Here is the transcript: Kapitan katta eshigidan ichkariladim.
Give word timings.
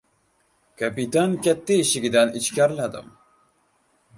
Kapitan 0.81 1.35
katta 1.47 1.77
eshigidan 1.83 2.33
ichkariladim. 2.41 3.13